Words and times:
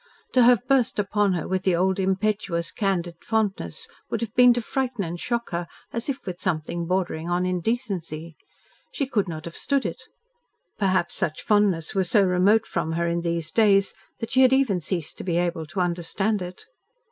To 0.33 0.41
have 0.41 0.67
burst 0.67 0.97
upon 0.97 1.33
her 1.33 1.47
with 1.47 1.61
the 1.61 1.75
old 1.75 1.99
impetuous, 1.99 2.71
candid 2.71 3.17
fondness 3.23 3.87
would 4.09 4.21
have 4.21 4.33
been 4.33 4.51
to 4.55 4.59
frighten 4.63 5.03
and 5.03 5.19
shock 5.19 5.51
her 5.51 5.67
as 5.93 6.09
if 6.09 6.25
with 6.25 6.39
something 6.39 6.87
bordering 6.87 7.29
on 7.29 7.45
indecency. 7.45 8.35
She 8.91 9.05
could 9.05 9.27
not 9.27 9.45
have 9.45 9.55
stood 9.55 9.85
it; 9.85 10.01
perhaps 10.79 11.13
such 11.13 11.43
fondness 11.43 11.93
was 11.93 12.09
so 12.09 12.23
remote 12.23 12.65
from 12.65 12.93
her 12.93 13.05
in 13.07 13.21
these 13.21 13.51
days 13.51 13.93
that 14.17 14.31
she 14.31 14.41
had 14.41 14.53
even 14.53 14.79
ceased 14.79 15.19
to 15.19 15.23
be 15.23 15.37
able 15.37 15.67
to 15.67 15.81
understand 15.81 16.41
it. 16.41 16.65